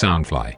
[0.00, 0.54] Soundfly。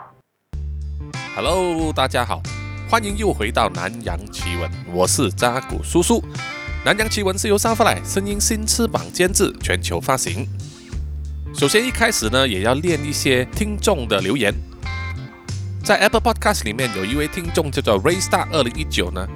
[1.35, 2.41] Hello，大家好，
[2.89, 6.23] 欢迎又回到南洋奇闻，我是扎古叔叔。
[6.85, 10.47] 南洋奇闻是由 Soundfly 声音新翅膀监制，全球发行。
[11.57, 14.55] 首先一开始呢，也要练一些听众的留言。
[15.83, 19.27] 在 Apple Podcast 里面有一位听众叫做 Raystar 二零一九呢，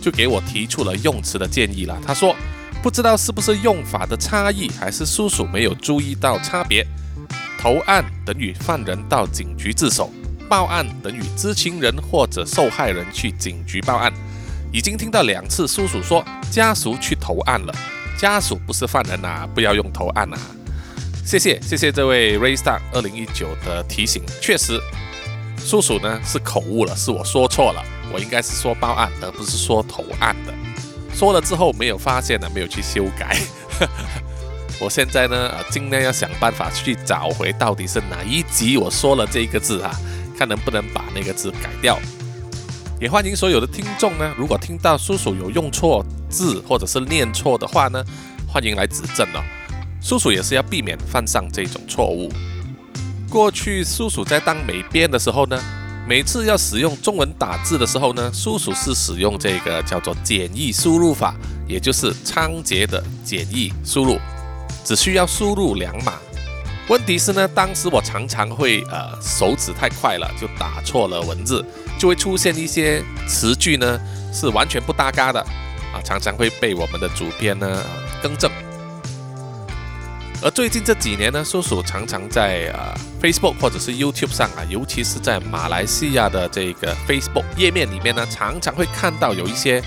[0.00, 1.98] 就给我提出了用词的建议了。
[2.06, 2.36] 他说，
[2.84, 6.86] 不知道是不是用法的差异，还是叔叔没有注意到差别。
[7.60, 10.10] 投案等于犯人到警局自首，
[10.48, 14.10] 报案等于知情人或者受害人去警局报案。
[14.72, 17.74] 已经听到两次叔叔说家属去投案了，
[18.18, 20.38] 家属不是犯人啊，不要用投案啊。
[21.22, 24.80] 谢谢谢谢这位 Raystar 二零一九的提醒，确实，
[25.58, 30.54] 叔叔呢是口误了，是我说错了，我应该是说报案，而不是说投案的。
[31.14, 33.38] 说了之后没有发现呢，没有去修改。
[34.80, 39.94] 我现在呢，啊，尽量要想办法去找回到底是哪一集我说了这一个字啊，
[40.38, 41.98] 看能不能把那个字改掉。
[42.98, 48.02] 也欢迎所有的听众呢，如果听到叔叔有用错字或者是念错的话呢，
[48.48, 49.44] 欢迎来指正哦。
[50.00, 52.32] 叔叔也是要避免犯上这种错误。
[53.28, 55.62] 过去叔叔在当美编的时候呢，
[56.08, 61.34] 每次要使用中文打字的时候呢，叔叔是使用这个叫做简易输入法，
[61.68, 64.18] 也就是仓颉的简易输入。
[64.84, 66.14] 只需要输入两码。
[66.88, 71.64] 问题是呢，当时我常常会呃手指太快了，就打错了文字，
[71.96, 74.00] 就会出现一些词句呢
[74.32, 75.40] 是完全不搭嘎的
[75.92, 77.84] 啊，常常会被我们的主编呢、
[78.20, 78.50] 更正。
[80.42, 89.80] 而最近这几年呢，叔叔常常在呃 Facebook 或者是 YouTube 上啊，尤其是在马来西亚的这个 Facebook 页面里面呢，常常会看到有一些。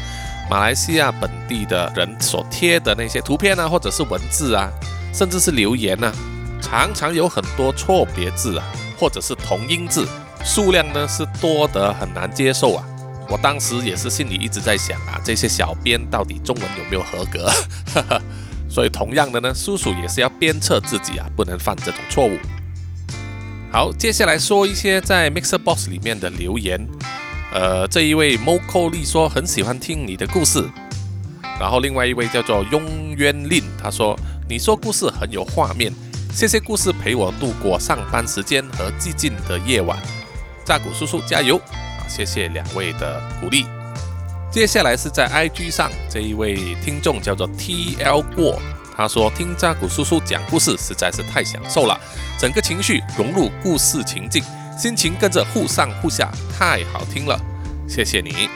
[0.49, 4.69] 马来西亚本地的人所贴的那些图片啊，或者是文字啊，
[5.13, 6.13] 甚至是留言呢、啊，
[6.61, 8.65] 常常有很多错别字啊，
[8.99, 10.07] 或者是同音字，
[10.45, 12.85] 数量呢是多得很难接受啊。
[13.29, 17.49] 我当时也是心里一直在想啊，这些小编到底中文有没有合格？
[18.69, 22.37] 所以同样的呢，叔叔也是要鞭策自己啊，不能犯这种错误。
[23.71, 26.85] 好，接下来说一些在 Mixer Box 里面的留言。
[27.53, 30.67] 呃，这一位 Moko 丽说很喜欢听你的故事，
[31.59, 32.81] 然后另外一位叫做雍
[33.15, 34.19] 渊令，他说
[34.49, 35.93] 你说故事很有画面，
[36.33, 39.95] 谢谢故事陪我度过上班时间和寂静的夜晚，
[40.65, 42.01] 扎古叔叔加油啊！
[42.09, 43.67] 谢谢两位的鼓励。
[44.51, 48.59] 接下来是在 IG 上这一位听众叫做 TL 过，
[48.97, 51.95] 他说听扎古叔叔讲故事实在是太享受了，
[52.39, 54.43] 整个情绪融入故事情境。
[54.77, 57.39] 心情跟着忽上忽下，太好听了，
[57.87, 58.49] 谢谢你。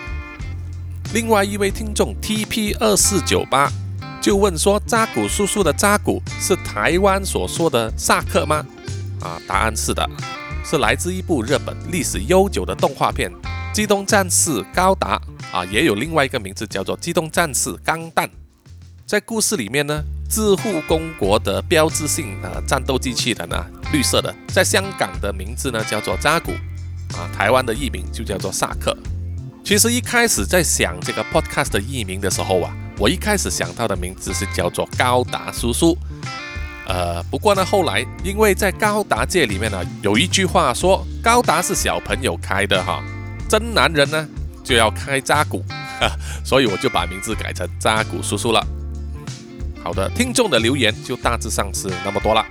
[1.14, 3.72] 另外一位听众 TP 二四九八
[4.22, 8.66] 就问说：“扎古叔叔的扎古是台湾所说的萨克吗？”
[9.22, 10.06] 啊，答案是的，
[10.66, 13.32] 是来自一部日本历史悠久的动画片
[13.74, 15.22] 《机动战士高达》
[15.56, 18.28] 啊，也有另外一个名字叫做《机动战士钢弹》。
[19.06, 20.04] 在故事里面呢。
[20.30, 26.52] 自护公国的标志性呃战斗机器人呢，绿色的，在香港的名字呢叫做扎古，
[27.14, 28.96] 啊，台湾的译名就叫做萨克。
[29.64, 35.98] 其实一开始在想这个 podcast 的译名的时候啊，我一开始想到的名字是叫做高达叔叔，
[36.88, 43.04] 呃，不过呢后来因为在高达界里面呢有一句话说高达是小朋友开的哈，
[43.50, 44.28] 真男人呢
[44.64, 45.64] 就要开扎古，
[46.44, 48.66] 所以我就把名字改成扎古叔叔了。
[49.84, 52.46] 好的，听众的留言就大致上是那么多了。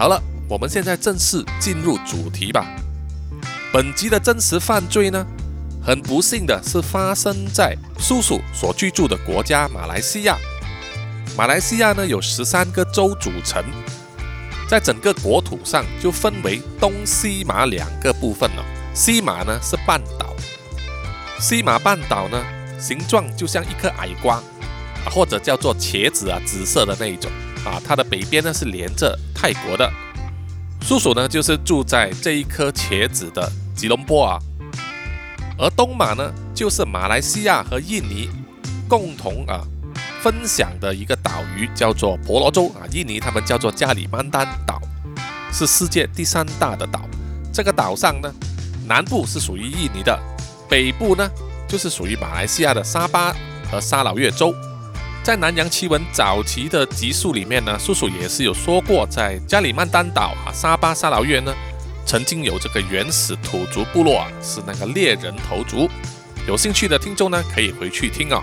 [0.00, 0.18] 好了，
[0.48, 2.66] 我们现在正式进入主题吧。
[3.70, 5.26] 本集的真实犯罪呢，
[5.84, 10.38] 很不幸的是发生在叔叔所居住的国家马来西亚。
[11.36, 13.62] 马来西亚呢有十三个州组成，
[14.66, 18.64] 在整个国土上就分为东西马两个部分了。
[18.94, 20.34] 西马呢是半岛，
[21.38, 22.42] 西马半岛呢
[22.78, 24.42] 形状就像一颗矮瓜。
[25.10, 27.30] 或者叫做茄子啊，紫色的那一种
[27.64, 29.90] 啊，它的北边呢是连着泰国的。
[30.82, 34.38] 叔叔呢就是住在这一颗茄子的吉隆坡啊，
[35.58, 38.30] 而东马呢就是马来西亚和印尼
[38.88, 39.60] 共同啊
[40.22, 44.80] 分享的一个岛屿，叫做婆罗洲啊，印尼他们叫做加里曼丹岛，
[45.52, 47.02] 是世界第三大的岛。
[47.52, 48.32] 这个岛上呢，
[48.86, 50.18] 南部是属于印尼的，
[50.68, 51.28] 北部呢
[51.68, 53.34] 就是属于马来西亚的沙巴
[53.70, 54.54] 和沙劳越州。
[55.30, 61.54] 在南洋奇闻早期的集数里面呢，叔叔也是有说过，在加里曼丹岛啊、沙巴、沙劳越呢，
[62.04, 65.88] 曾经有这个原始土族部落啊，是那个猎人头族。
[66.48, 68.42] 有兴趣的听众呢，可以回去听哦。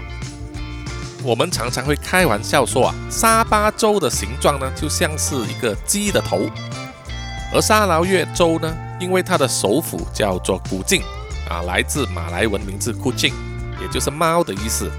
[1.23, 6.49] 我们常常会开玩笑说啊，沙巴州的形状呢，就像是一个鸡的头，
[7.53, 11.01] 而沙劳越州呢，因为它的首府叫做古晋
[11.49, 13.33] 啊，来自马来文名字古晋，
[13.81, 14.89] 也就是猫的意思，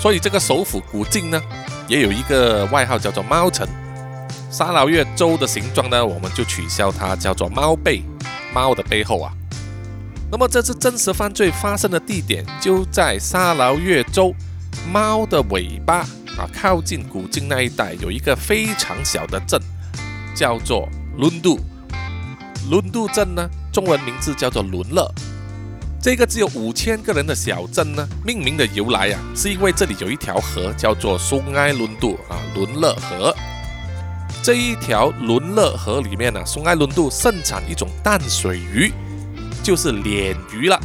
[0.00, 1.42] 所以这个首府古晋呢，
[1.88, 3.66] 也有一个外号叫做猫城。
[4.50, 8.02] 沙劳越州的形状呢，我们就取消它，叫做猫背，
[8.54, 9.32] 猫的背后啊。
[10.30, 14.32] 那么这次真实犯罪发生的地点就在沙劳越州
[14.92, 15.96] 猫的尾巴
[16.36, 19.60] 啊，靠近古晋那一带有一个非常小的镇，
[20.34, 21.58] 叫做伦杜。
[22.70, 25.12] 伦杜镇呢，中文名字叫做伦乐。
[26.00, 33.34] 这个只有五千个人的小镇呢，命名的由来啊，是因为这里有一条河叫做松埃伦杜啊，伦乐河。
[34.40, 38.92] 这一条伦乐河里面呢，松埃伦杜盛产一种淡水鱼。
[39.60, 40.80] 就是鲢鱼了，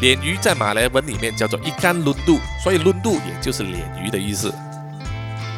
[0.00, 4.50] 鲢鱼在马来文里面叫做一干伦渡，所以伦渡也就是鲢鱼的意思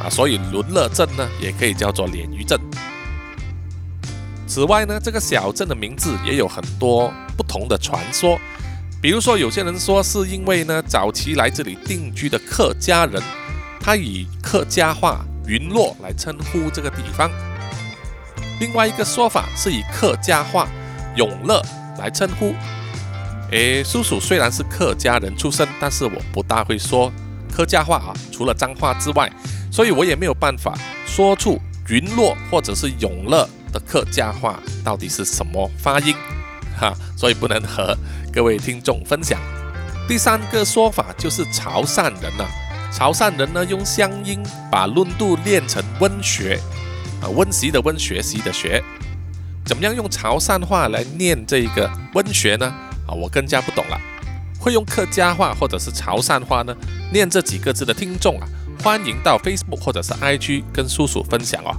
[0.01, 2.61] 啊，所以伦乐镇呢也可以叫做鲢鱼镇。
[4.47, 8.39] 此外呢，这个小镇的名字也有很多不同的传说，
[9.01, 13.23] 比如说有些人说是因为呢早期来这里定居的客家人，
[13.81, 17.31] 他以客家话云落来称呼这个地方；
[18.61, 20.69] 另外一个说法是以客家话
[21.17, 21.63] 永乐。
[21.99, 22.55] 来称呼，
[23.51, 27.11] 诶，叔叔虽然是客家人出身，但是我不大会说
[27.51, 29.33] 客家话啊，除了脏话之外，
[29.73, 31.59] 所以我也没有办法说出
[31.89, 36.15] 云落或者是永乐的客家话到底是什么发音，
[36.77, 37.97] 哈，所以不能和
[38.33, 39.41] 各位听众分享。
[40.07, 42.45] 第三个说法就是潮汕人呐，
[42.93, 44.41] 潮汕人呢用乡音
[44.71, 46.61] 把论度练成温学，
[47.21, 48.83] 啊，温习的温，学习的学。
[49.65, 52.67] 怎么样用潮汕话来念这个温学呢？
[53.07, 54.01] 啊，我更加不懂了。
[54.61, 56.75] 会用客家话或者是潮汕话呢
[57.13, 58.47] 念这几个字的听众啊，
[58.83, 61.77] 欢迎到 Facebook 或者是 IG 跟叔叔分享哦。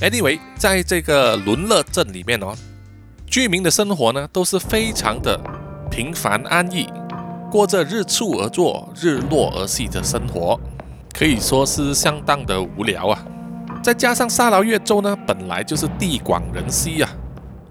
[0.00, 2.56] Anyway，在这个伦乐镇里面哦，
[3.30, 5.38] 居民的生活呢都是非常的
[5.90, 6.86] 平凡安逸，
[7.50, 10.58] 过着日出而作、日落而息的生活，
[11.12, 13.24] 可以说是相当的无聊啊。
[13.82, 17.10] 再加上沙劳越州呢，本来就是地广人稀啊。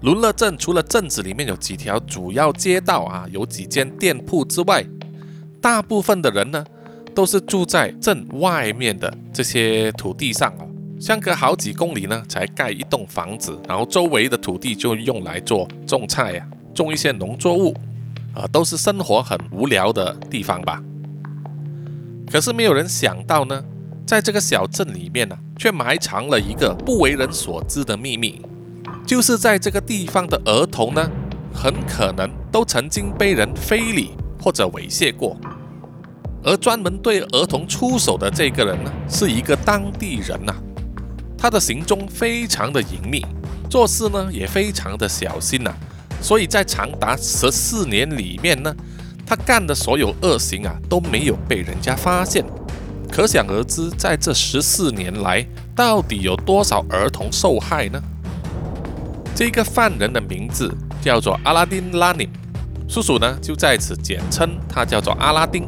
[0.02, 4.84] 伦乐镇除了镇子里面有几条主要街道啊，有几间店铺之外，
[5.60, 6.64] 大部分的人呢，
[7.14, 10.54] 都是住在镇外面的这些土地上。
[11.00, 17.74] 相隔好几公里呢，才盖一栋房子，然后周围的土地就用来做种菜呀，种一些农作物
[18.34, 20.82] 啊，都是生活很无聊的地方吧。
[22.30, 23.64] 可是没有人想到呢。
[24.06, 28.40] 在这个小镇里面呢，却埋藏了一个不为人所知的秘密，
[29.06, 31.10] 就是在这个地方的儿童呢，
[31.52, 34.12] 很可能都曾经被人非礼
[34.42, 35.36] 或者猥亵过，
[36.42, 40.54] 而专门对儿童出手的这个人呢，是一个当地人呐，
[41.38, 43.24] 他的行踪非常的隐秘，
[43.70, 45.72] 做事呢也非常的小心呐，
[46.20, 48.74] 所以在长达十四年里面呢，
[49.24, 52.44] 他干的所有恶行啊都没有被人家发现。
[53.10, 58.02] 可想而知，在这十四年来，到底有多少儿童受害呢？
[59.34, 60.68] 这个犯人的名字
[61.00, 62.28] 叫做阿拉丁·拉尼，
[62.88, 65.64] 叔叔呢就在此简称他叫做阿拉丁。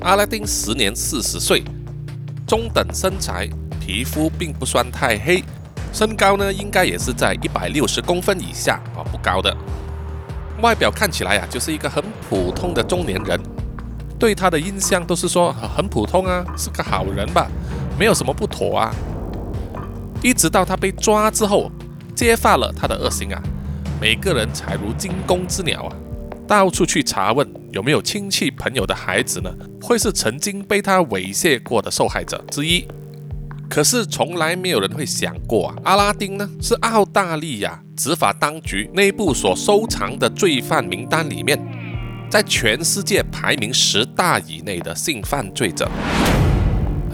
[0.00, 1.62] 阿拉丁时年四十岁，
[2.46, 3.48] 中等身材，
[3.84, 5.44] 皮肤并不算太黑，
[5.92, 9.54] 身高呢应该也是在一百六十公分以下啊，不高的。
[10.62, 13.38] 外表看起来啊，就是一个很普通的中年人。
[14.18, 17.46] 对他的印象都是说很普通啊，是个好人吧，
[17.98, 18.94] 没有什么不妥啊。
[20.22, 21.70] 一直到他被抓之后，
[22.14, 23.42] 揭发了他的恶行啊，
[24.00, 25.96] 每个人才如惊弓之鸟啊，
[26.48, 32.88] 到处去查问有没有亲戚朋友的孩子呢，会是曾经被他猥亵过的受害者之一。
[33.68, 41.58] 可是从来没有人会想过啊，阿拉丁呢是澳大利亚执法当局内部所收藏的罪犯名单里面。
[42.30, 45.88] 在全世界排名十大以内的性犯罪者，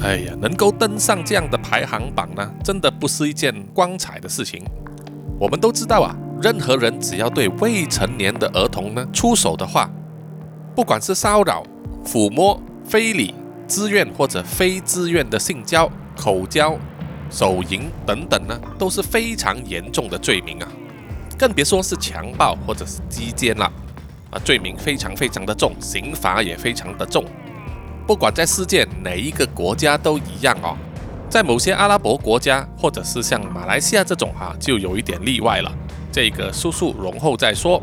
[0.02, 4.64] 哎呀，能够登上这样的排行榜呢，真的不是一件光彩的事情。
[5.38, 9.90] 我们都知道啊，任何人只要对未成年的儿童呢出手的话，
[10.74, 11.62] 不管是骚扰、
[12.02, 13.34] 抚摸、非礼、
[13.66, 16.76] 自愿或者非自愿的性交、口交、
[17.30, 20.68] 手淫等等呢，都是非常严重的罪名啊，
[21.38, 23.72] 更别说是强暴或者是鸡奸了。
[24.30, 27.24] 啊，罪名非常非常的重，刑罚也非常的重。
[28.06, 30.76] 不管在世界哪一个国家都一样哦。
[31.28, 35.72] 在某些阿拉伯国家，或者是像马来西亚这种哈，就有一点例外了。
[36.12, 37.82] 这个叔叔容后再说。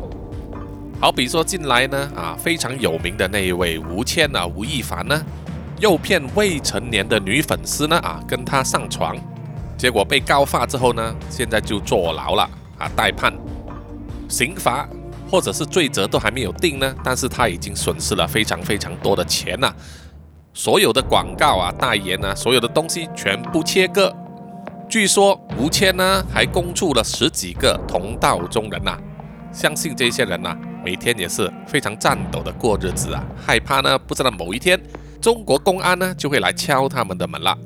[1.00, 5.25] 好比说近来呢，啊，非常有名的那一位吴谦啊，吴亦凡呢，
[5.80, 9.16] 诱骗未成年的女粉丝呢，啊，跟他上床，
[9.78, 13.32] 结果被告发之后呢，现在就坐牢了，啊，待判。
[14.28, 14.88] 刑罚
[15.30, 19.74] 或者是罪责都还没有定呢，但是他已经损失了非常非常多的钱呐。
[20.54, 24.12] 所有的广告啊、代言啊，所有的东西全部切割。
[24.90, 28.98] 据说吴谦呢还供出了十几个同道中人呐，
[29.54, 34.82] 相信这些人呐每天也是非常颤抖的过日子啊，害怕呢不知道某一天
[35.20, 37.58] 中国公安呢就会来敲他们的门了。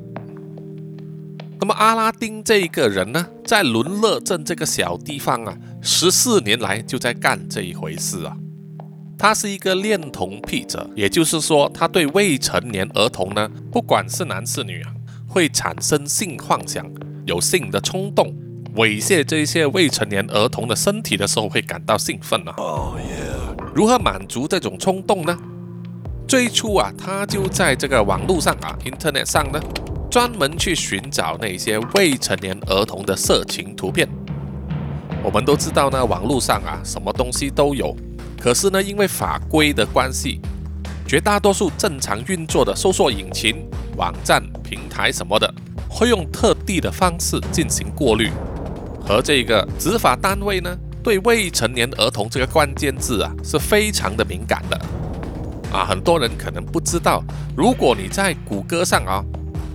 [1.59, 8.35] 那么阿拉丁这一个人呢，在伦乐镇这个小地方啊，十四年来就在干这一回事啊。
[9.19, 14.91] 他是一个恋童癖者，也就是说他对未成年儿童呢，不管是男是女啊，
[15.27, 16.83] 会产生性幻想。
[17.27, 18.35] 有性的冲动，
[18.75, 22.55] 猥亵这些未成年儿童的身体的时候，会感到兴奋啊。
[23.73, 25.37] 如何满足这种冲动呢？
[26.27, 29.59] 最初啊，他就在这个网络上啊，Internet 上呢，
[30.09, 34.07] 专门去寻找那些未成年儿童的色情图片。
[35.21, 37.95] 我们都知道呢，网络上啊，什么东西都有。
[38.39, 40.39] 可是呢，因为法规的关系，
[41.05, 45.53] 绝大多数正常运作的搜索引擎、网站、平台什么的。
[45.89, 48.31] 会用特地的方式进行过滤，
[49.05, 54.79] 和这个执法单位呢，对未成年儿童这个关键字啊是非常的敏感的
[55.71, 55.85] 啊。
[55.85, 57.23] 很多人可能不知道，
[57.55, 59.23] 如果你在谷歌上啊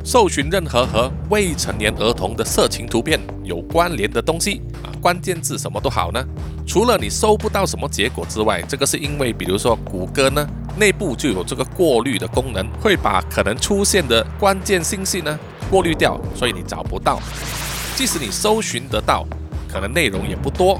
[0.04, 6.24] 搜寻任何和未成年儿童的色情图片有关联的东西啊，关键字什么都好呢，
[6.66, 15.38] 除了你搜不到什么结果之外，这个是因为比如说谷歌呢内部就有这个过滤的功能，会把可能出现的关键信息呢。
[15.68, 17.18] 过滤掉，所以你找不到。
[17.96, 19.26] 即使你搜寻得到，
[19.66, 20.78] 可能内容也不多。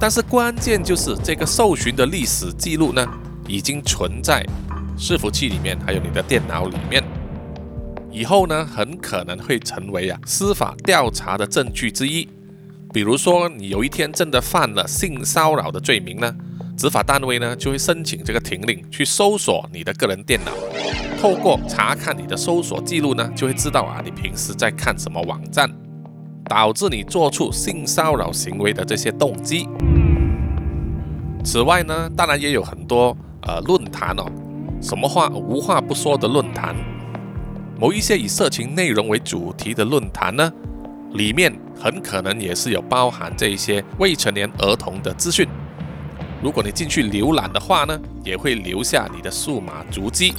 [0.00, 3.06] 但是关键就是这个搜寻的历史记录呢，
[3.46, 4.44] 已经存在
[4.98, 7.04] 伺服器里面，还有你的电脑里面。
[8.10, 12.28] 以后呢，很可能会成为啊司法调查的证据之一。
[12.92, 16.34] 比如说，你有一天真的犯了性骚扰的罪名呢？
[16.76, 20.50] 执法单位呢就会申请这个停令，去搜索你的个人电脑，
[21.20, 25.70] 透过查看你的搜索记录呢，就会知道啊你平时在看什么网站，
[26.48, 29.68] 导致你做出性骚扰行为的这些动机。
[31.44, 34.24] 此外呢，当然也有很多呃论坛哦，
[34.80, 36.74] 什么话无话不说的论坛，
[37.78, 40.52] 某一些以色情内容为主题的论坛呢，
[41.12, 45.46] 里面很可能也是有包含这一些未成年儿童的资讯。
[46.42, 50.34] 如果你进去浏览的话呢，也会留下你的数码足迹。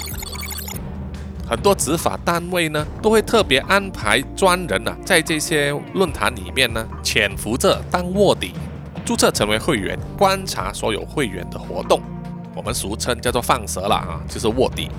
[1.47, 8.53] 很多执法单位呢，都会特别安排专人啊，在这些论坛里面呢，潜伏着当卧底，
[9.05, 12.01] 注册成为会员，观察所有会员的活动。
[12.55, 14.89] 我们俗称叫做放蛇了啊，就是卧底。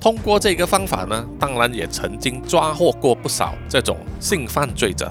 [0.00, 5.10] 通过这个方法呢，当然也曾经抓获过不少这种性犯罪者。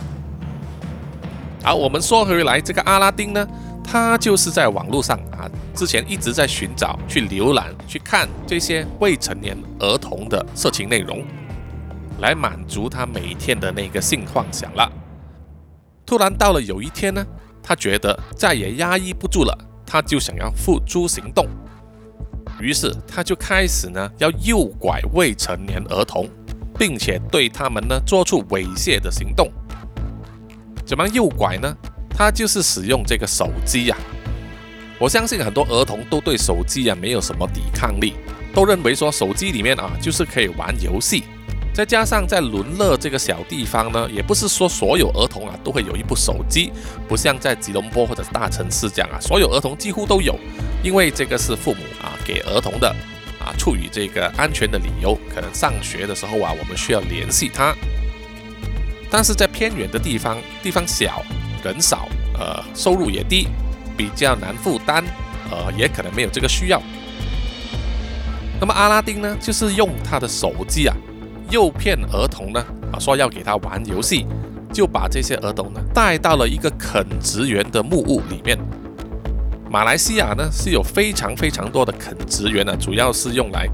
[1.62, 3.46] 好，我们说回来，这个阿拉丁呢？
[3.90, 11.24] 他就是在网络上啊，之前一直在寻找、去浏览、去看这些未成年儿童的色情内容，
[12.20, 14.92] 来满足他每天的那个性幻想了。
[16.06, 17.26] 突然到了有一天呢，
[17.64, 21.48] 他觉得再也压抑不住了，他就想要付诸行动。
[22.60, 26.30] 于是他就开始呢，要诱拐未成年儿童，
[26.78, 29.50] 并且对他们呢做出猥亵的行动。
[30.86, 31.74] 怎么诱拐呢？
[32.18, 33.98] 他就是使用这个手机呀，
[34.98, 38.16] 我相信很多儿童都对手机啊没有什么抵抗力，
[38.56, 41.26] 都认为说手机里面啊就是可以玩游戏。
[41.76, 46.72] 再加上在伦勒这个小地方呢，也不是说所有儿童啊都会有一部手机，
[47.08, 50.36] 不像在吉隆坡或者大城市这样啊，所有儿童几乎都有，
[50.82, 52.90] 因为这个是父母啊给儿童的
[53.40, 57.76] 啊，出于这个安全的理由，可能上学的时候啊我们需要联系他。
[59.12, 61.24] 但是在偏远的地方，地方小。
[61.68, 62.08] 人少，
[62.40, 63.50] 呃，收入也低，
[63.98, 65.04] 比较难负担，
[65.52, 66.82] 呃，也可能没有这个需要。
[68.60, 70.96] 那么阿拉丁呢，就是用他的手机啊，
[71.50, 74.26] 诱骗儿童呢，啊，说要给他玩游戏，
[74.72, 78.58] 就把这些儿童呢带到了一个垦殖园的木屋里面。
[79.70, 83.68] 马来西亚呢是有非常非常多的垦殖园呢，主要是用来，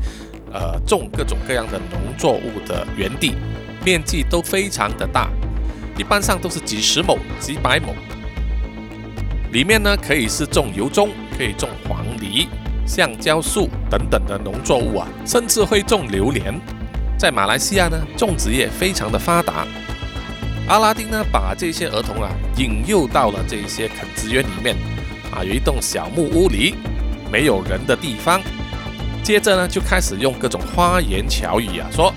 [0.51, 3.35] 呃，种各种各样的农作物的园地，
[3.85, 5.29] 面积都非常的大。
[5.97, 7.93] 一般上都是几十亩、几百亩，
[9.51, 12.47] 里面呢可以是种油棕，可以种黄梨、
[12.85, 16.53] 橡胶树等等的农作物啊，甚至会种榴莲。
[17.17, 19.67] 在马来西亚呢，种植业非常的发达。
[20.67, 24.75] 阿拉丁呢，把这些儿童啊引诱到了这些垦殖园里面
[25.31, 26.75] 啊，有一栋小木屋里，
[27.31, 28.41] 没有人的地方。
[29.21, 32.13] 接着呢，就开始用各种花言巧语啊，说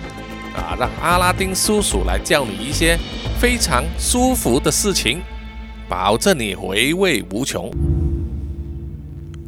[0.56, 2.98] 啊，让阿拉丁叔叔来教你一些。
[3.38, 5.20] 非常舒服的事情，
[5.90, 7.70] 保证你回味无穷。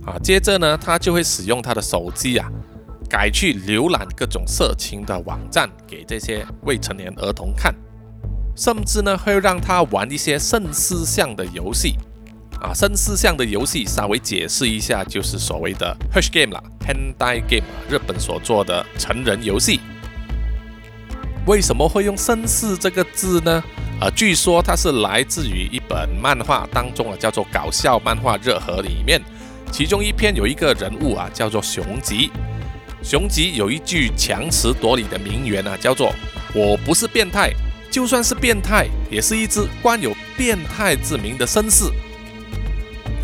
[0.05, 2.47] 啊，接着呢，他就会使用他的手机啊，
[3.09, 7.75] 改去浏览各种色情的网站给这些未成年儿童看，
[8.55, 11.97] 甚至呢会让他玩一些深思向的游戏
[12.61, 19.81] 啊，深思向的游戏稍微解释一下，就是所谓的 Hush Game 啦，Hentai Game，日本所做的成人游戏。
[21.49, 23.65] 为什么会用绅士这个字呢？
[23.99, 29.19] 啊，据说它是来自于一本漫画当中啊，叫做搞笑漫画热河里面，
[29.73, 32.31] 其中一篇有一个人物啊，叫做雄吉。
[33.03, 36.13] 雄吉有一句强词夺理的名言啊，叫做
[36.55, 37.51] “我不是变态，
[37.91, 41.91] 就算是变态，也是一只冠有变态之名的绅士”。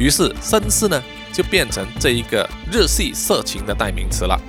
[0.00, 4.40] 于是绅士呢，就变成这一个日系色情的代名词了。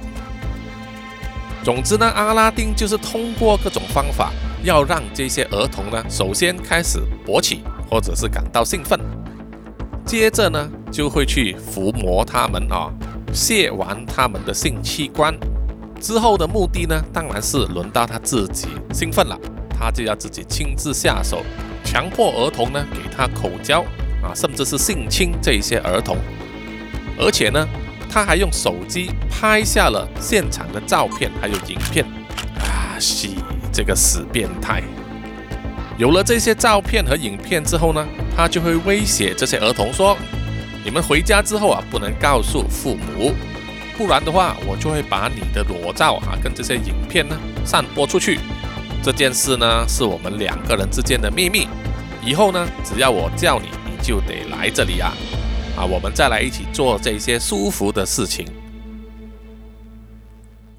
[1.65, 4.31] 总之呢，阿拉丁就是通过各种方法，
[4.63, 8.99] 要让这些儿童呢，首先开始勃起，或者是感到兴奋，
[10.05, 12.93] 接着呢，就会去抚摸他们啊，
[13.33, 15.35] 亵玩他们的性器官。
[15.99, 19.35] 之后的目的呢，当然是轮到他自己兴奋了，
[19.67, 21.41] 他就要自己亲自下手，
[21.83, 23.81] 强迫儿童呢给他口交
[24.21, 26.15] 啊，甚至是性侵这些儿童，
[27.17, 27.67] 而且呢。
[28.15, 32.05] 他还用手机拍下了现场的照片，还有影片。
[32.59, 33.35] 啊，西，
[33.73, 34.81] 这个死变态！
[35.97, 40.17] 有了这些照片和影片之后呢，他就会威胁这些儿童说
[40.85, 43.33] ：“你们回家之后啊，不能告诉父母，
[43.97, 48.39] 不然的话，我就会把你的裸照啊跟这些影片呢散播出去。
[49.03, 51.67] 这件事呢，是我们两个人之间的秘密。
[52.23, 55.11] 以后呢，只要我叫你，你就得来这里啊。”
[55.75, 58.47] 啊，我们再来一起做这些舒服的事情。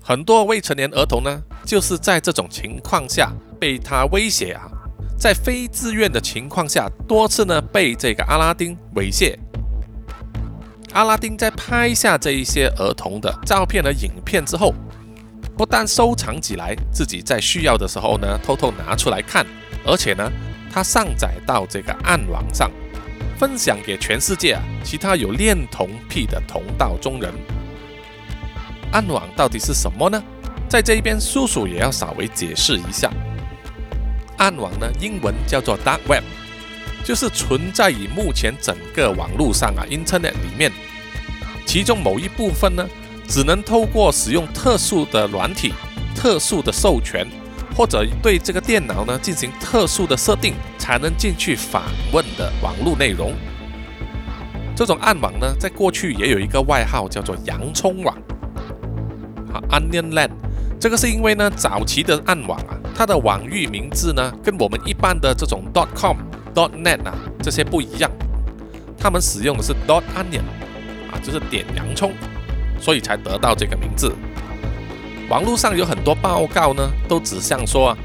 [0.02, 4.70] 很多未成年儿童呢，就是在这种情况下被他威胁啊，
[5.18, 9.36] 在非自愿的情况下，多次呢被这个阿拉丁猥亵。
[10.92, 14.72] 阿拉丁在拍下这一些儿童的照片和影片之后，
[15.56, 19.44] 不但收藏起来，自己在需要的时候呢偷偷拿出来看，
[19.84, 20.30] 而且呢，
[20.72, 22.70] 他上载到这个暗网上。
[23.38, 27.32] 分享给全世界啊，其他有恋童癖的同道中人。
[28.92, 30.22] 暗网到底是什么呢？
[30.68, 33.10] 在这一边，叔叔也要稍微解释一下。
[34.38, 36.24] 暗网呢，英文叫做 Dark Web，
[37.04, 40.72] 就是存在于目前整个网络上啊，Internet 里面，
[41.66, 42.88] 其中某一部分呢，
[43.28, 45.74] 只能透过使用特殊的软体、
[46.14, 47.26] 特殊的授权。
[47.76, 53.34] 或者对这个电脑呢进行特殊的设定，才能进去访问的网络内容。
[54.74, 58.16] 这种暗网呢，在过去也有一个外号叫做“洋葱网”，
[59.52, 60.30] 啊，Onion Land。
[60.78, 66.16] 这个是因为呢，早期的暗网啊，它的网域名字呢，跟我们一般的这种 .dot .com、
[66.54, 68.10] .dot .net 啊这些不一样，
[68.98, 70.42] 他们使用的是 .dot .onion，
[71.10, 72.12] 啊，就是点洋葱，
[72.78, 74.14] 所以才得到这个名字。
[75.28, 77.98] 网络上有很多报告呢，都指向说啊，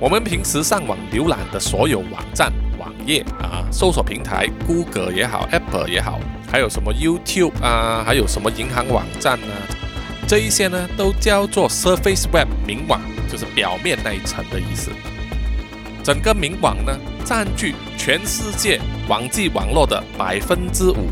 [0.00, 6.18] 我们平时上网浏览的所有网站、网页啊，搜索平台，Google 也好，Apple 也好，
[6.50, 9.54] 还有什么 YouTube 啊，还有什么银行网站啊，
[10.26, 13.00] 这一些呢，都叫做 Surface Web 明网，
[13.30, 14.90] 就是表面那一层的意思。
[16.02, 21.10] 整个明网呢，占据全世界网际网络的百分之五，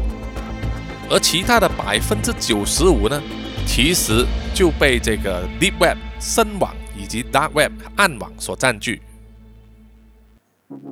[1.09, 3.23] 而其他的百分之九十五呢？
[3.66, 4.24] 其实
[4.55, 9.03] 就被这个 Deep Web 深网以及 Dark Web 暗网所占据。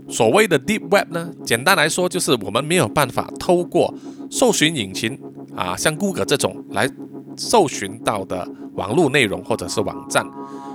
[0.09, 3.95] 所谓的 Deep Web 呢，简单来说就是我们没有办法透过
[4.31, 5.19] 搜寻引擎
[5.57, 6.91] 啊，像 Google 这种来
[7.37, 10.27] 搜寻到的网络内容或者是网站，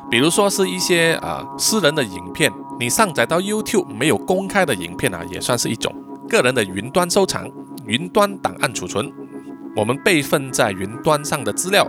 [0.09, 5.93] 比如说是一些啊私人的影片，你上载到 YouTube 没有公开的影片啊，也算是一种
[6.29, 7.49] 个人的云端收藏、
[7.85, 9.11] 云端档案储存。
[9.77, 11.85] 我们备份在云端上的资料，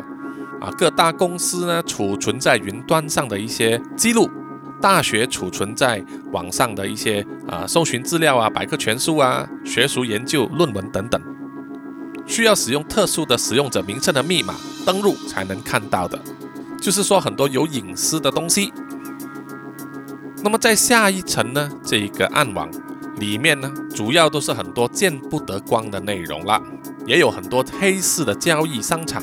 [0.60, 4.28] 啊，各大公司呢储存在云端上的一些记录，
[4.78, 11.18] 大学储存在网上的一些啊搜寻资料啊、百科全书啊、学术研究论文等等，
[12.26, 16.20] 需要使用特殊的使用者名称的密码登录才能看到的，
[16.78, 18.70] 就是说很多有隐私的东西。
[20.44, 22.70] 那么在下一层呢，这一个暗网
[23.18, 26.62] 里面呢，主要都是很多见不得光的内容了。
[27.06, 29.22] 也有很多黑市的交易商场，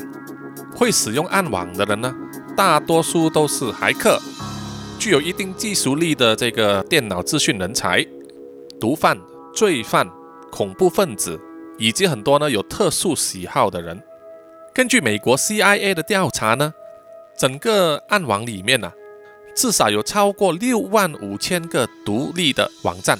[0.74, 2.14] 会使用暗网的人呢，
[2.56, 4.20] 大多数都是骇客，
[4.98, 8.04] 具有一定技术力的这个电脑资讯人才、
[8.80, 9.16] 毒贩、
[9.54, 10.08] 罪犯、
[10.50, 11.40] 恐怖分子，
[11.78, 14.02] 以及很多呢有特殊喜好的人。
[14.74, 16.74] 根据美国 CIA 的调查呢，
[17.38, 18.90] 整个暗网里面呢，
[19.54, 23.16] 至少有超过六万五千个独立的网站。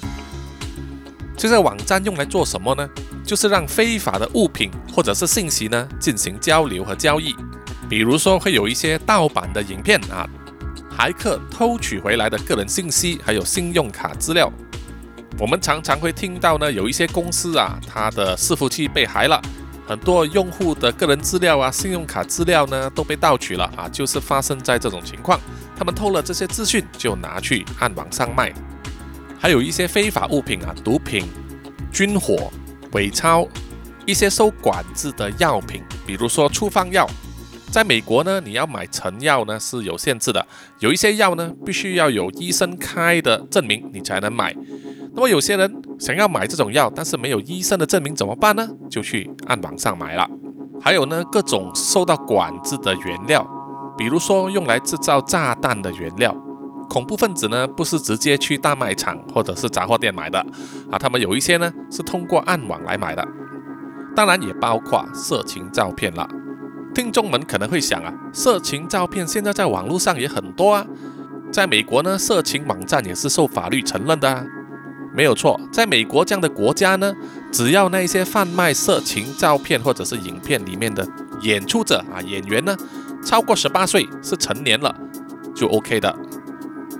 [1.37, 2.89] 这些网站用来做什么呢？
[3.23, 7.35] 就是让非法的物品或者是信息呢进行交流和交易。
[7.87, 10.27] 比如说会有一些盗版的影片啊，
[10.97, 14.51] 骇客偷取回来的个人信息，还有信用卡资料。
[15.37, 19.39] 我们常常会听到呢，有一些公司啊，它的伺服器被害了，
[19.87, 25.39] 很多用户的个人资料啊、信用卡资料呢都被盗取了啊，就是发生在这种情况。
[25.77, 28.51] 他们偷了这些资讯，就拿去暗网上卖。
[29.37, 31.25] 还有一些非法物品啊，毒品、
[31.91, 32.51] 军火、
[32.93, 33.47] 伪钞，
[34.05, 37.07] 一些受管制的药品，比如说处方药。
[37.69, 40.45] 在美国呢，你要买成药呢是有限制的，
[40.79, 44.55] 有一些药呢必须要有医生开的证明你才能买。
[45.13, 48.67] 那么有些人想要买这种药，但是没有医生的证明怎么办呢？
[48.89, 50.27] 就去暗网上买了。
[50.81, 53.45] 还有呢，各种受到管制的原料，
[53.97, 56.35] 比如说用来制造炸弹的原料，
[56.89, 60.39] 恐怖分子呢不是直接去大卖场或者是杂货店买的。
[60.91, 63.27] 啊，他们有一些呢是通过暗网来买的，
[64.15, 66.27] 当然也包括色情照片了。
[66.93, 70.85] 听众们可能会想啊，色情照片现在在网络上也很多啊，
[71.51, 74.43] 在美国呢，色情网站也是受法律承认的啊，
[75.13, 77.13] 没有错，在美国这样的国家呢，
[77.51, 81.07] 只要那些贩卖色情照片或者是影片里面的
[81.41, 82.75] 演出者啊演员呢，
[83.23, 84.95] 超过十八岁是成年了，
[85.53, 86.15] 就 OK 的，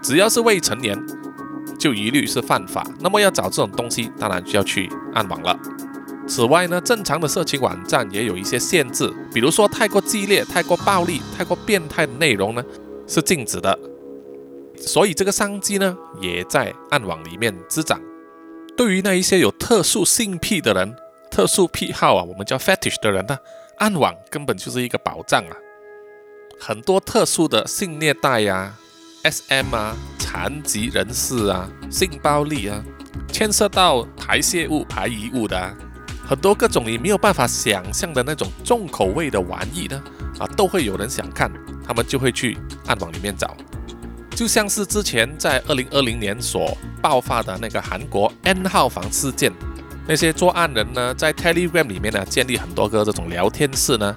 [0.01, 0.97] 只要是未成年，
[1.77, 2.85] 就一律是犯法。
[2.99, 5.57] 那么要找这种东西，当然就要去暗网了。
[6.27, 12.63] 此外呢，正常的色情网站也有一些限制，比如说太过激烈、太过暴力、太过变态的内容呢
[13.07, 13.77] 是禁止的。
[14.77, 17.99] 所以这个商机呢也在暗网里面滋长。
[18.75, 20.95] 对于那一些有特殊性癖的人、
[21.31, 23.37] 特殊癖好啊，我们叫 fetish 的人呢，
[23.77, 25.55] 暗网根本就是一个宝藏啊。
[26.59, 28.75] 很多特殊的性虐待呀、
[29.29, 32.81] SM 啊、残疾人士啊、性暴力啊，
[33.31, 35.75] 牵涉到排泄物、排遗物的。
[36.25, 40.01] 很多各种你没有办法想象的那种重口味的玩意呢，
[40.39, 41.51] 啊，都会有人想看，
[41.85, 43.55] 他们就会去暗网里面找。
[44.31, 49.51] 就像是之前在二零二零年所爆发的那个韩国 N 号房事件，
[50.07, 54.15] 那些作案人呢，在 Telegram 里面呢建立很多个这种聊天室呢，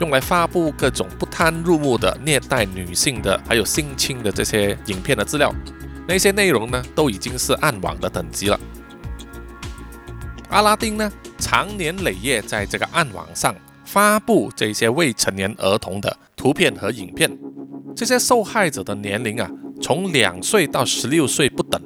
[0.00, 5.52] 用来发布各种不堪入目的虐待女性的，还有性侵的这些影片的资料，
[6.06, 8.58] 那些内容呢，都已经是暗网的等级了。
[10.50, 11.12] 阿拉丁呢？
[11.38, 17.30] 长年累月在这个暗网上发布这些未成年儿童的图片和影片，
[17.94, 19.48] 这些受害者的年龄啊，
[19.80, 21.80] 从两岁到十六岁不等，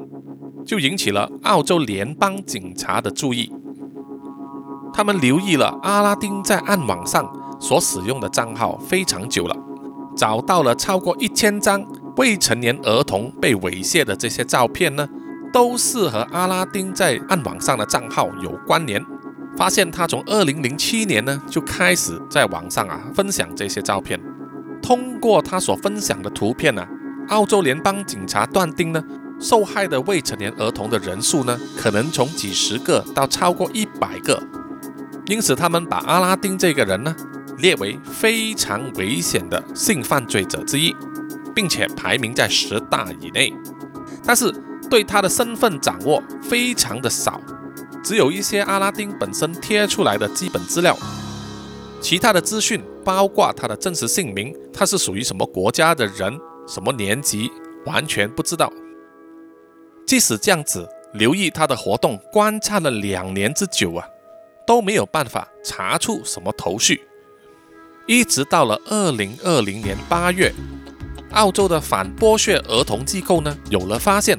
[0.64, 3.53] 就引起了澳洲联邦警察的注意。
[4.92, 9.57] 他们留意了阿拉丁在暗网上所使用的账号非常久了，
[10.16, 11.85] 找到了超过一千张
[12.16, 15.09] 未成年儿童被猥亵的这些照片呢，
[15.52, 19.05] 都是和阿拉丁在暗网上的账号有关联。
[19.55, 24.18] 发现他从二零零七年呢就开始在网上啊分享这些照片，
[24.83, 26.87] 通过他所分享的图片呢，
[27.28, 29.05] 澳洲联邦警察断定呢，
[29.38, 34.42] 受害的未成年儿童的人数呢可能从几十个到超过一百个，
[35.33, 37.16] 因此他们把阿拉丁这个人呢
[37.57, 40.95] 列为非常危险的性犯罪者之一，
[41.55, 43.51] 并且排名在十大以内，
[44.27, 44.53] 但是
[44.90, 47.40] 对他的身份掌握非常的少。
[48.05, 50.95] 只有一些阿拉丁本身贴出来的基本资料，
[51.99, 57.51] 其他的资讯包括他的真实姓名，他是属于什么国家的人，什么年级，
[57.87, 58.71] 完全不知道。
[60.07, 64.05] 即使这样子，留意他的活动，观察了两年之久啊，
[64.66, 67.03] 都没有办法查出什么头绪。
[68.07, 70.53] 一直到了二零二零年八月，
[71.33, 74.37] 澳洲的反剥削儿童机构呢有了发现。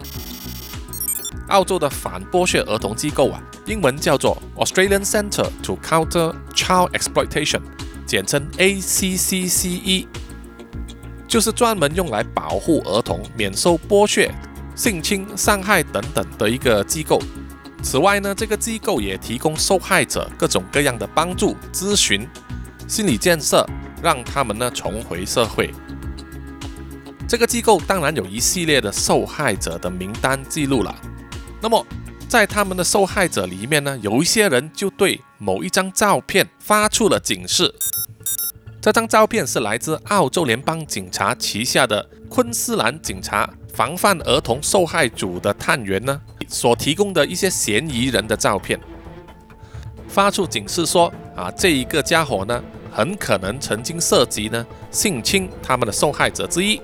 [1.50, 3.42] 澳洲的反剥削儿童机构啊。
[3.66, 7.62] 英文叫做 Australian Centre to Counter Child Exploitation，
[8.06, 10.06] 简称 ACCCE，
[11.30, 14.30] 就是专门用来保护儿童免受剥削、
[14.76, 17.22] 性侵、伤害等等的一个机构。
[17.84, 22.28] 此外呢，这个机构也提供受害者各种各样的帮助、咨询、
[22.88, 23.68] 心理建设，
[24.02, 25.70] 让他们呢重回社会。
[27.28, 30.96] 这个机构当然有一系列的受害者的名单记录了。
[31.62, 31.86] 那么，
[32.28, 37.74] 在他们的受害者里面呢，有一些人就对某一张照片发出了警示。
[38.82, 48.80] 这张照片是来自澳洲联邦警察旗下的昆斯兰警察防范儿童受害组的探员呢所提供的一些嫌疑人的照片，
[50.08, 56.82] 发出警示说啊，这一个家伙呢，很可能曾经涉及呢性侵他们的受害者之一。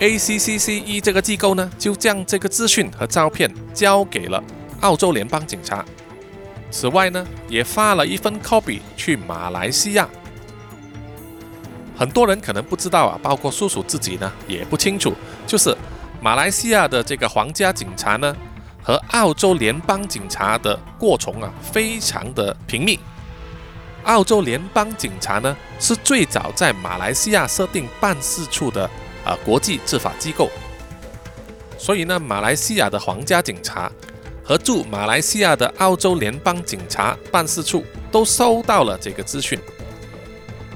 [0.00, 4.42] ACCCE 这个机构呢，就将这个资讯和照片交给了
[4.80, 5.84] 澳洲联邦警察。
[6.70, 10.08] 此外呢，也发了一份 copy 去马来西亚。
[11.96, 15.14] 很多人可能不知道啊，包括叔叔自己呢也不清楚，
[15.46, 15.76] 就是
[16.20, 18.36] 马来西亚的这个皇家警察呢
[18.82, 22.98] 和澳洲联邦警察的过程啊非常的频密。
[24.04, 28.88] 澳洲联邦警察呢是最早在马来西亚设定办事处的
[29.24, 30.50] 啊国际执法机构，
[31.76, 33.90] 所以呢，马来西亚的皇家警察
[34.42, 39.58] 和驻马来西亚的澳洲联邦警察办事处都收到了这个资讯。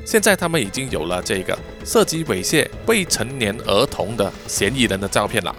[0.04, 5.54] 现在他们已经有了这个涉及猥亵未成年儿童的嫌疑人的照片了。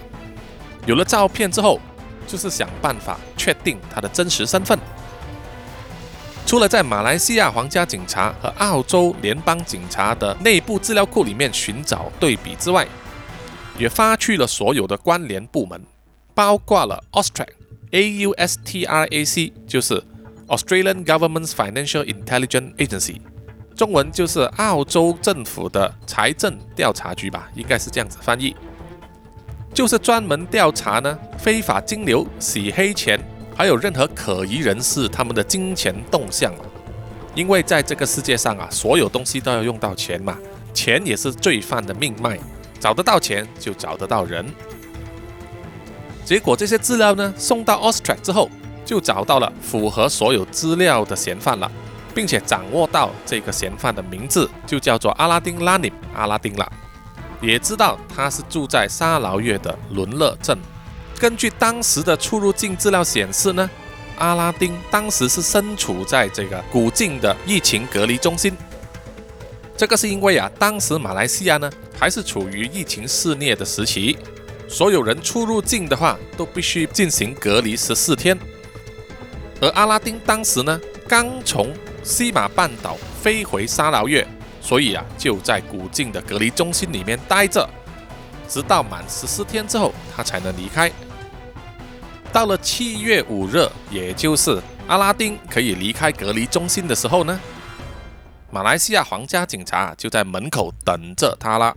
[0.86, 1.80] 有了照片之后，
[2.28, 4.78] 就是想办法确定他的真实身份。
[6.46, 12.86] 除了在马来西亚皇家警察和澳洲联邦警察的内部资料库里面寻找对比之外，
[13.80, 15.82] 也发去了所有的关联部门，
[16.36, 20.04] 包括了 Austrac，A U S T R A C，就是
[20.48, 23.22] Australian Government's Financial Intelligence Agency。
[23.76, 28.56] 中文就是澳洲政府的财政调查局吧，应该是这样子翻译，
[29.74, 33.20] 就是专门调查呢非法金流、洗黑钱，
[33.56, 36.54] 还有任何可疑人士他们的金钱动向。
[37.34, 40.38] 因为在这个世界上啊，所有东西都要用到钱嘛，
[40.72, 42.38] 钱也是罪犯的命脉，
[42.80, 44.46] 找得到钱就找得到人。
[46.24, 48.48] 结果这些资料呢送到 Australia 之后，
[48.86, 51.72] 就找到了符合所有资料的嫌犯了。
[52.14, 56.72] 并且掌握到这个嫌犯的名字就叫做阿拉丁拉尼阿拉丁了，
[57.42, 60.58] 也知道他是住在沙劳越的伦勒镇。
[61.20, 63.70] 根据当时的出入境资料显示呢，
[64.18, 68.56] 阿拉丁当时是身处在这个古晋的疫情隔离中心。
[69.76, 74.18] 这个是因为啊，当时马来西亚呢还是处于疫情肆虐的时期，
[74.68, 78.38] 所有人出入境的话都必须进行隔离十四天。
[79.62, 84.28] 而阿拉丁当时呢刚从西马半岛飞回沙劳越，
[84.62, 87.68] 所以啊，就在古晋的隔离中心里面待着，
[88.48, 90.92] 直到满十四天之后，他才能离开。
[92.32, 97.40] 到了七月五日，也就是阿拉丁可以离开隔离中心的时候呢，
[98.52, 101.76] 马来西亚皇家警察就在门口等着他了。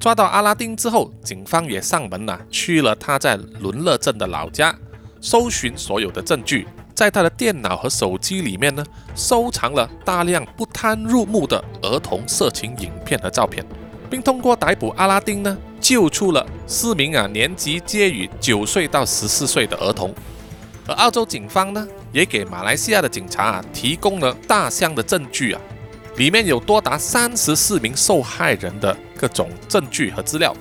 [0.00, 4.74] 抓到阿拉丁之后，警方也上门了，去了他在伦勒镇的老家，
[5.20, 6.66] 搜寻所有的证据。
[6.94, 8.84] 在他的电脑和手机里面呢，
[9.16, 13.64] 收藏了大量不堪入目的儿童色情影片和照片，
[14.08, 20.14] 并通过逮捕阿拉丁呢，救出了四名啊年纪介于九岁到十四岁的儿童。
[20.86, 25.60] 而澳洲警方呢，也给马来西亚的警察啊提供了大箱的证据啊，
[26.16, 30.54] 里面有多达三十四名受害人的各种证据和资料。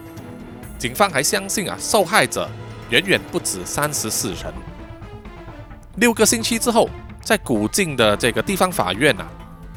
[0.79, 2.49] 警方还相信啊，受害者
[2.89, 4.51] 远远不止三十四人。
[5.97, 6.89] 六个星期之后，
[7.21, 9.29] 在古晋的这个地方法院啊，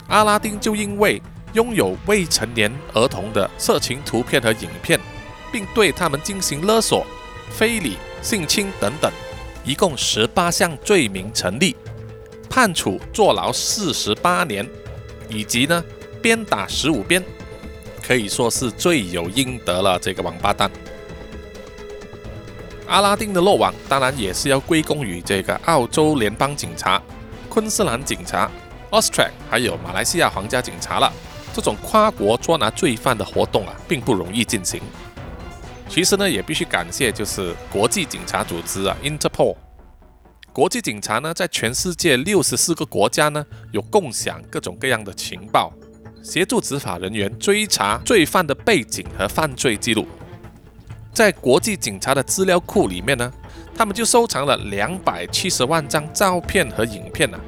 [0.09, 1.21] 阿拉丁就因为
[1.53, 4.99] 拥有未成年儿童的色情图片和影片，
[5.53, 7.07] 并对他们进行勒索、
[7.51, 9.13] 非礼、性侵等等，
[9.63, 11.77] 一共十八项罪名成立，
[12.49, 14.67] 判处坐牢四十八年，
[15.29, 15.85] 以及呢
[16.23, 17.23] 鞭打十五鞭，
[18.03, 19.99] 可以说是罪有应得了。
[19.99, 20.71] 这个王八蛋。
[22.87, 27.03] 阿拉丁的落网，当然也是要归功于这个澳洲联邦警察、
[27.49, 28.51] 昆士兰警察、
[28.91, 31.13] Australia 还有马来西亚皇家警察了。
[31.53, 34.81] 这种跨国捉拿罪犯的活动啊，并不容易进行。
[35.89, 39.57] 其实呢，也必须感谢就是国际警察组织啊，Interpol。
[40.53, 45.73] 国际警察呢，在全世界六十四个国家呢，有共享各种各样的情报，
[46.23, 50.07] 协助执法人员追查罪犯的背景和犯罪记录。
[51.17, 53.33] 在国际警察的资料库里面呢，
[53.75, 57.41] 他们就收藏了两百七十万张照片和影片呢，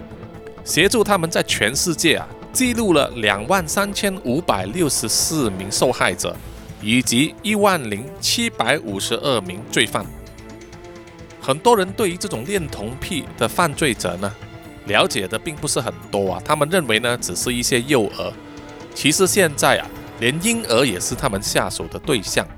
[0.65, 6.35] 协助他们在全世界啊记录了两万三千五百六十四名受害者，
[6.81, 10.03] 以及一万零七百五十二名罪犯。
[11.39, 14.33] 很多人对于这种恋童癖的犯罪者呢，
[14.87, 18.33] 了解的并不是很多啊，他们认为呢只是一些幼儿，
[18.95, 19.87] 其实现在啊，
[20.21, 22.49] 连婴儿也是他们下手的对象。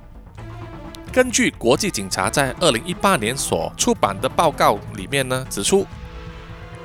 [1.12, 5.84] 根据国际警察在二零一八年所出版的报告里面呢，指出，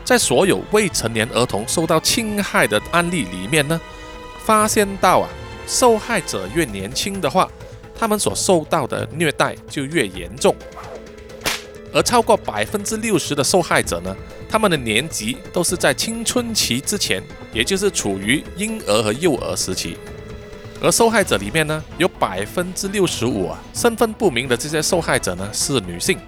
[0.03, 3.79] 在所有未成年儿童受到侵害的案例里面呢，
[4.43, 5.29] 发现到啊，
[5.67, 7.47] 受害者越年轻的话，
[7.95, 10.55] 他们所受到的虐待就越严重，
[11.93, 14.15] 而超过百分之六十的受害者呢，
[14.49, 17.21] 他们的年纪都是在青春期之前，
[17.53, 19.95] 也就是处于婴儿和幼儿时期。
[20.85, 26.19] 而受害者里面呢，有百分之六十五啊身份不明的这些受害者呢是女性。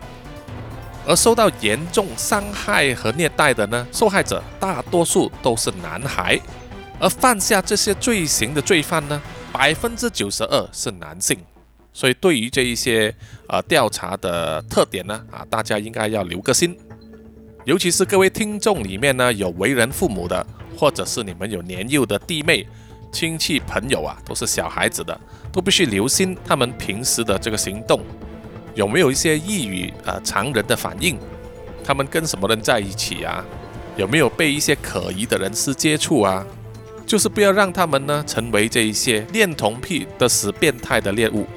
[1.05, 6.39] 而受到严重伤害和虐待的呢，受害者大多数都是男孩，
[6.99, 9.21] 而犯下这些罪行的罪犯呢，
[9.53, 11.37] 百分之九十二是男性。
[11.93, 13.13] 所以对于这一些
[13.47, 16.75] 呃调查的特点呢，啊，大家应该要留个心，
[17.63, 22.67] 尤其是各位听众里面呢有为人父母的，或者是你们有年幼的弟妹、
[23.11, 25.19] 亲戚朋友啊，都是小孩子的，
[25.51, 28.01] 都必须留心他们平时的这个行动。
[28.75, 31.17] 有没有一些异于呃常人的反应？
[31.83, 33.43] 他们跟什么人在一起啊？
[33.95, 36.45] 有没有被一些可疑的人士接触啊？
[37.05, 41.47] 就是不要让他们呢成为这一些恋童癖的死变态的猎物。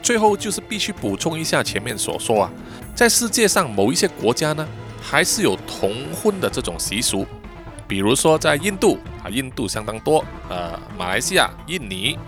[0.00, 2.52] 最后就是必须补充一下前面所说啊，
[2.94, 4.66] 在世界上某一些国家呢，
[5.02, 7.26] 还是有同婚的这种习俗，
[7.86, 12.18] 比如说在印度啊，印度相当多，呃，马来西亚、印尼。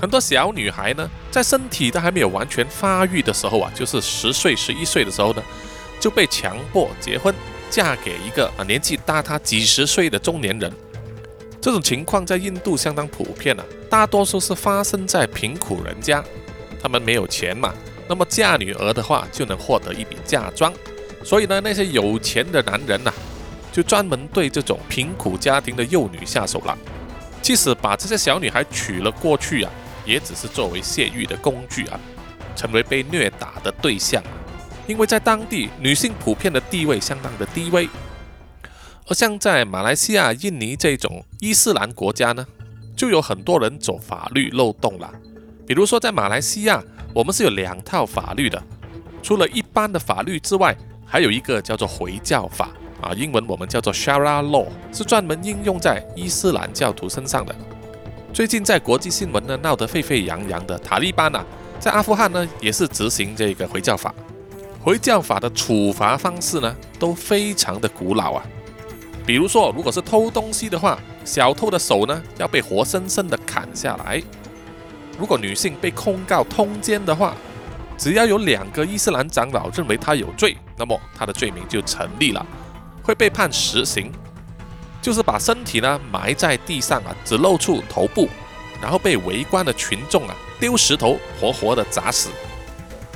[0.00, 5.42] 很多小女孩呢，在身体都还没有完全发育的时候啊，就是十岁、十一岁的时候呢，
[5.98, 7.34] 就被强迫结婚，
[7.70, 10.70] 嫁给一个啊年纪大她几十岁的中年人。
[11.60, 16.22] 这种情况在印度相当普遍啊，大多数是发生在贫苦人家，
[16.82, 17.72] 他们没有钱嘛，
[18.06, 20.72] 那么嫁女儿的话就能获得一笔嫁妆，
[21.24, 23.10] 所以呢，那些有钱的男人呐，
[23.76, 26.74] 就专门对这种贫苦家庭的幼女下手了，
[27.42, 29.70] 即使把这些小女孩娶了过去啊。
[30.06, 32.00] 也只是作为泄欲的工具啊，
[32.54, 34.22] 成为被虐打的对象。
[34.86, 37.86] 因为在当地，女性普遍的地位相当的低微，
[39.08, 42.46] 而像在马来西亚、印尼这种伊斯兰国家呢，
[42.96, 45.12] 就有很多人走法律漏洞了。
[45.66, 48.62] 比如说在马来西亚，我们是有两套法律的，
[49.22, 57.54] 除了一般的法律之外，还有一个叫做回教法啊，英文我们叫做 Sharia Law，是专门应用在伊斯兰教徒身上的。
[58.32, 61.44] 最近在国际新闻呢闹得沸沸扬扬的塔利班啊，
[61.78, 64.14] 在阿富汗呢也是执行这个回教法。
[64.82, 68.44] 回教法的处罚方式呢都非常的古老啊，
[69.26, 74.22] 比如说如果是偷东西的话，小偷的手呢要被活生生的砍下来。
[75.18, 77.34] 如果女性被控告通奸的话，
[77.98, 82.46] 只要有两个伊斯兰长老认为她有罪，那么她的罪名就成立了，
[83.06, 84.12] 会被判实刑。
[85.00, 88.28] 就是把身体呢埋在地上啊，只露出头部，
[88.82, 92.28] 然后被围观的群众啊丢石头，活活的砸死，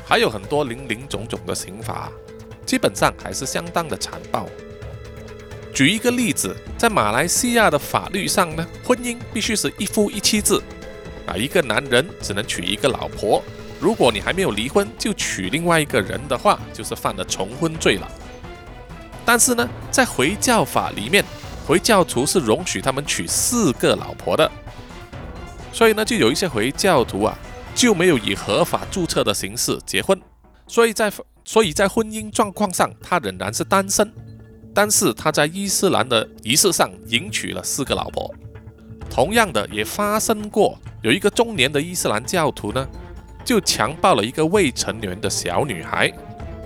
[0.07, 2.09] 还有很多零零总总的刑罚，
[2.65, 4.47] 基本上还是相当的残暴。
[5.75, 10.63] 举一个例子，在马来西亚的法律上呢，婚姻必须是一夫一妻制，
[11.27, 13.43] 啊，一个男人只能娶一个老婆，
[13.81, 18.09] 如果你还没有离婚就娶另外一个人的话，就是犯了重婚罪了。
[19.31, 21.25] 但是呢，在回教法里面。
[21.65, 24.51] 回教徒是容许他们娶四个老婆的，
[25.73, 27.39] 所以呢，就有一些回教徒啊，
[27.73, 30.21] 就没有以合法注册的形式结婚，
[30.67, 31.13] 所以在
[31.45, 34.13] 所以在婚姻状况上，他仍然是单身，
[34.75, 38.35] 但是他在伊斯兰的仪式上迎娶了四个老婆。
[39.09, 42.85] 同样的，也发生过有一个中年的伊斯兰教徒呢，
[43.45, 46.13] 就强暴了一个未成年的小女孩。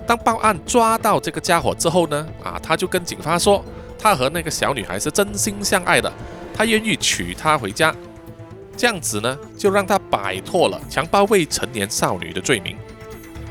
[0.07, 3.65] 当报案抓到这个家伙之后呢，啊，他就跟警方说。
[3.97, 6.13] 他和那个小女孩是真心相爱的，
[6.53, 7.95] 他愿意娶她回家，
[8.77, 12.77] 这样子呢，就让他摆脱了强暴未成年少女的罪名。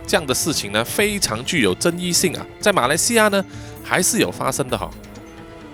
[0.05, 3.43] 这样的事情呢，非常具有争议性啊，在马来西亚呢，
[3.83, 4.91] 还是有发生的哈。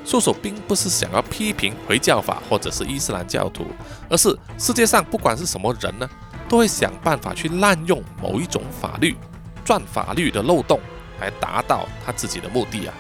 [0.06, 3.66] 叔叔并不是想要批评回教法或者是伊斯兰教徒，
[4.08, 6.10] 而是世界上不管是什么人呢，
[6.48, 9.18] 都会想办法去滥用某一种法律，
[9.66, 10.80] 钻法律的漏洞，
[11.20, 12.94] 来达到他自己的目的啊。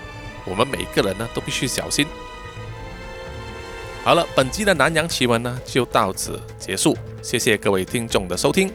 [0.45, 2.05] 我们每个人呢都必须小心。
[4.03, 8.71] 好了，本集的南洋奇闻呢就到此结束，谢谢各位听众的收听。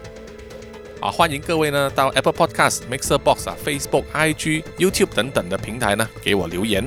[1.01, 6.87] 啊，欢迎各位呢到 Apple Podcast、Mixer Box 啊、Facebook、IG、YouTube 等等的平台呢给我留言。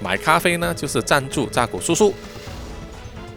[0.00, 2.14] 买咖啡呢就是赞助扎古叔叔。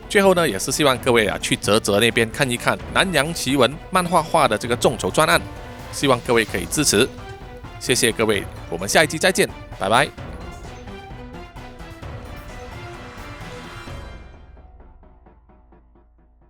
[0.10, 5.40] 最后呢也是希望各位啊去泽泽那边看一看南洋奇闻漫画化的这个众筹专案，
[5.92, 7.08] 希望各位可以支持。
[7.80, 10.31] 谢谢各位，我们下一期再见，拜拜。